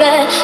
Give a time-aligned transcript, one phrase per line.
[0.00, 0.39] but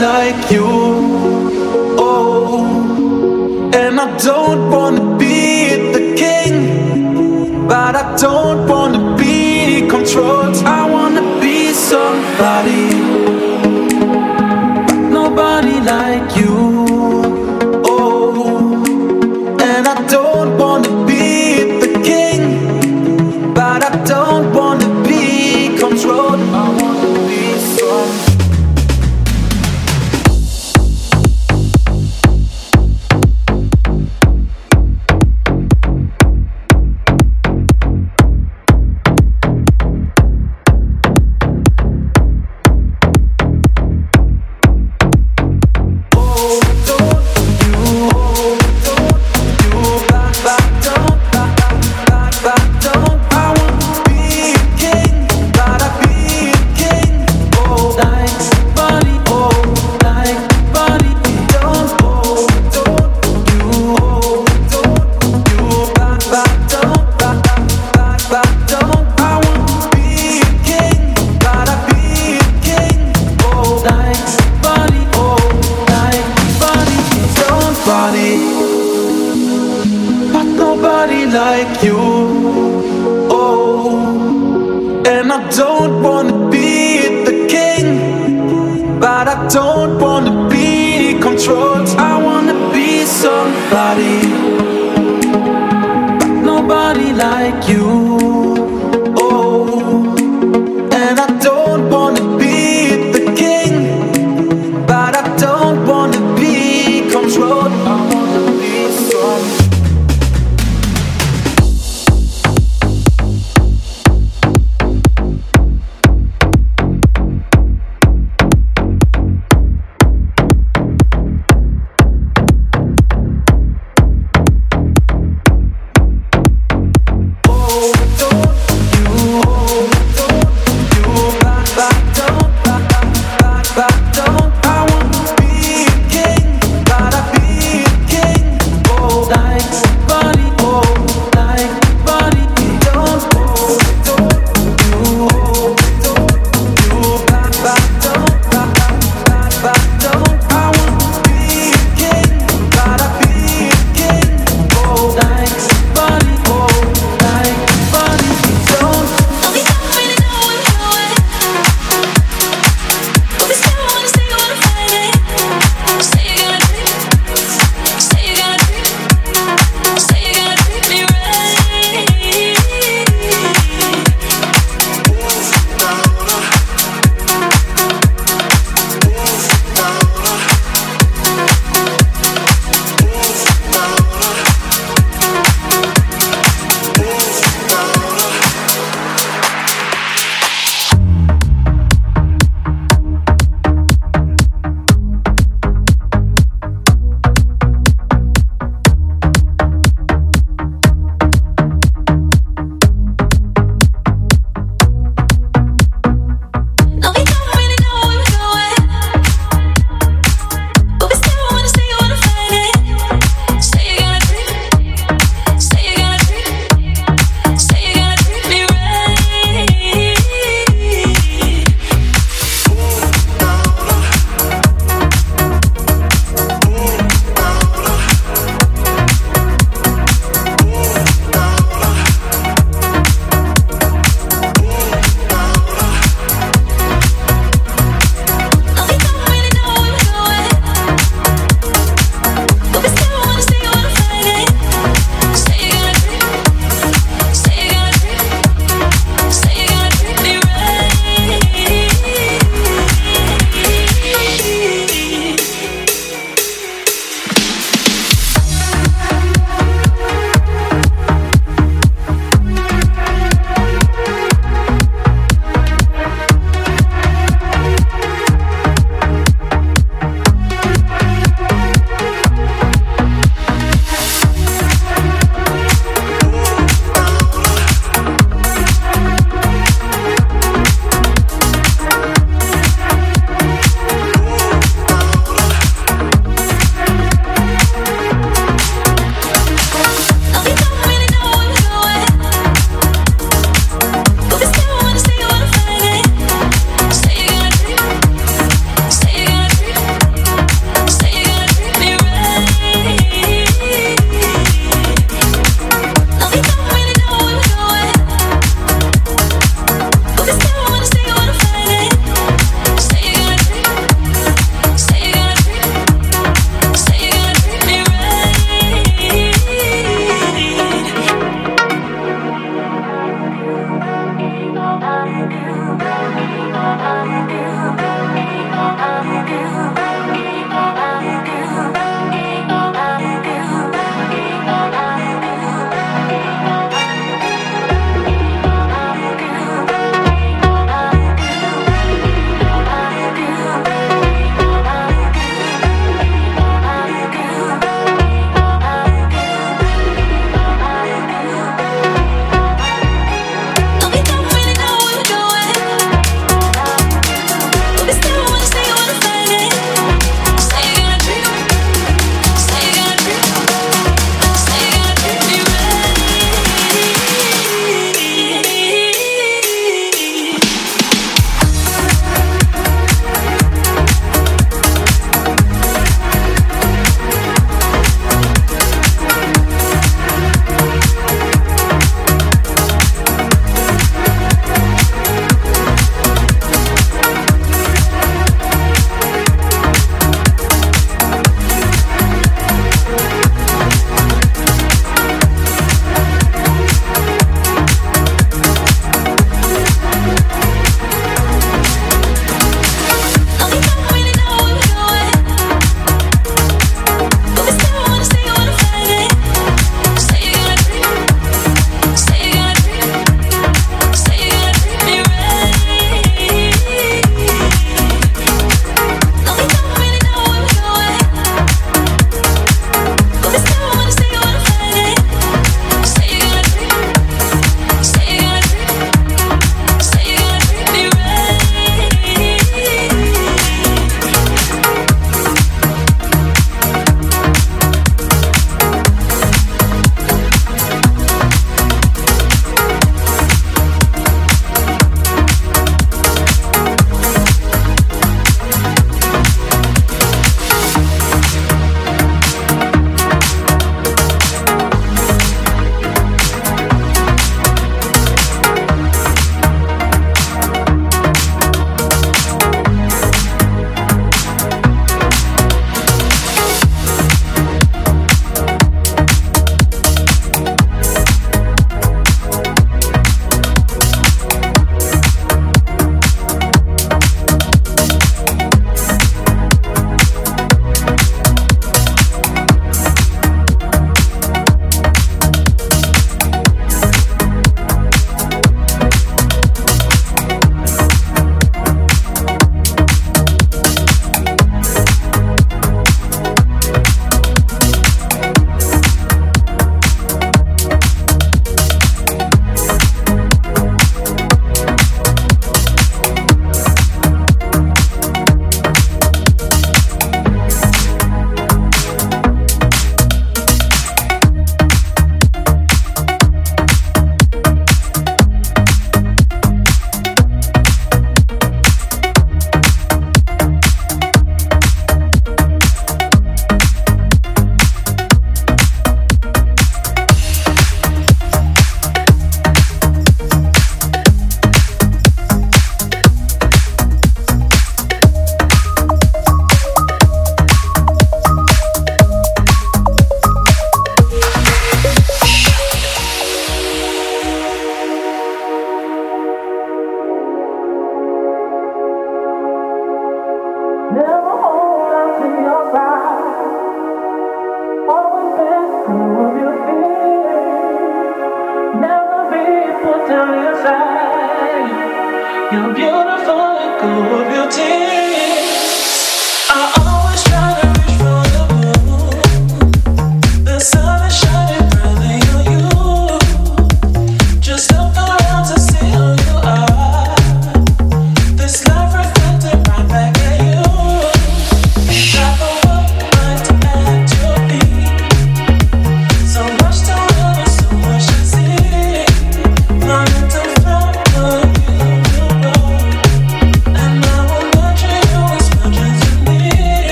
[0.00, 0.64] like you.
[1.98, 2.64] Oh,
[3.74, 4.99] and I don't wanna.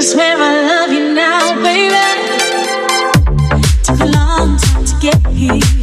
[0.00, 1.14] i swear i love you
[5.28, 5.79] here.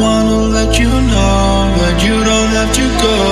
[0.00, 3.25] wanna let you know that you don't have to go.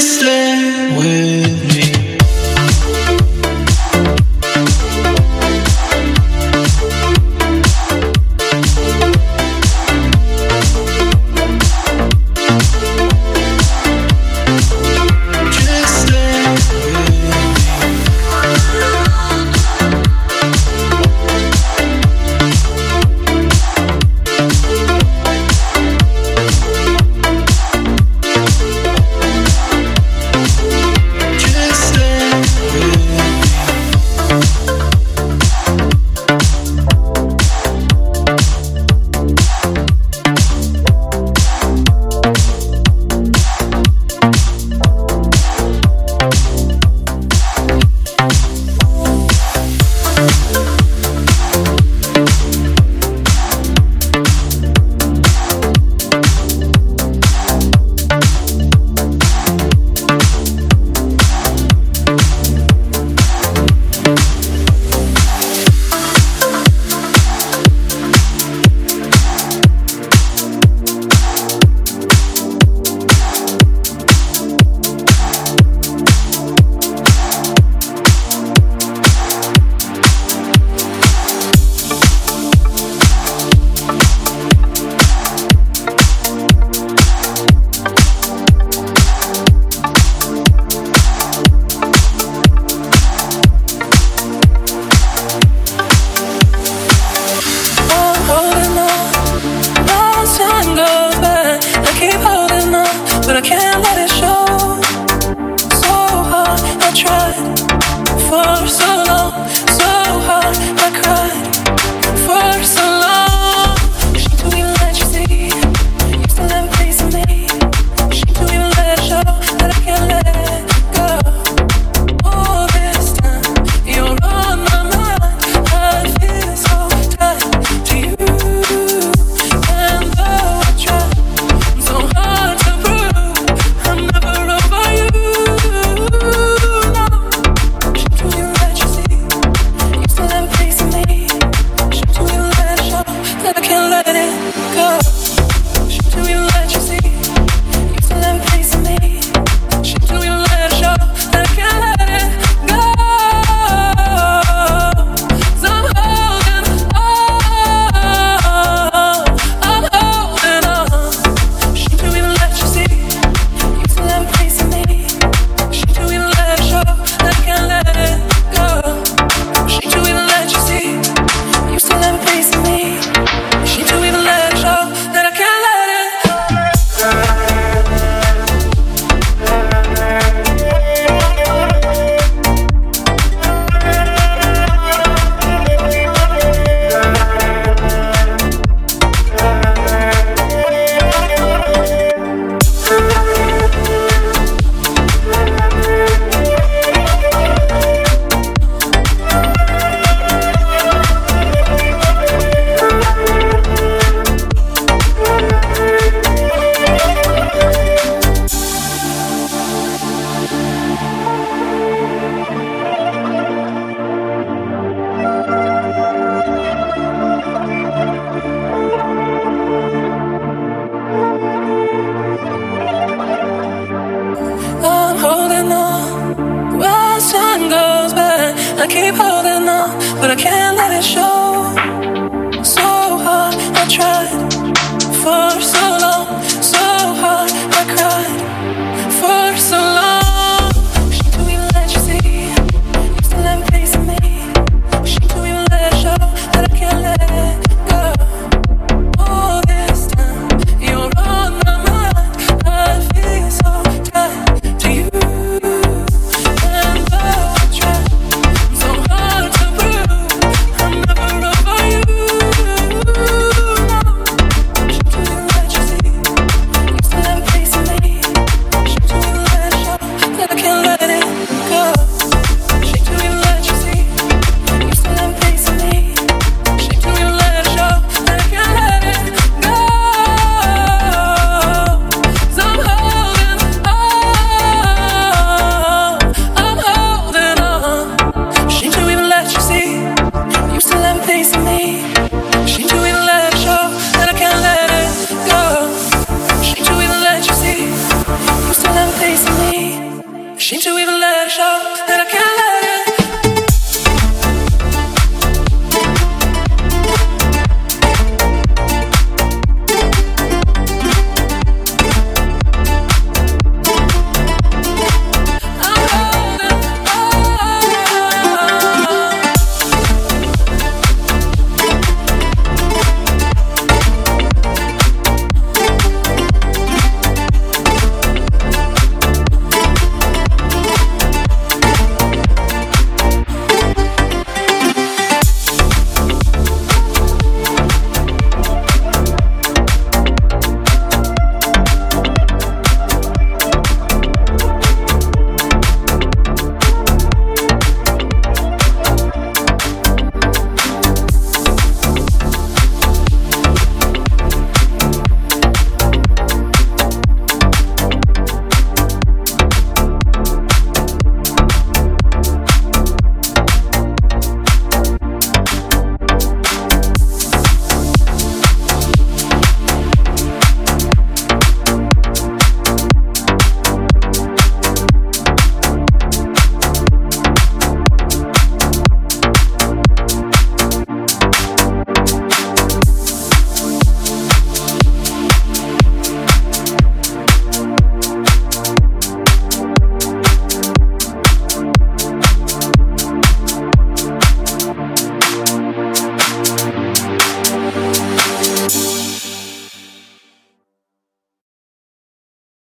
[0.00, 1.41] stay with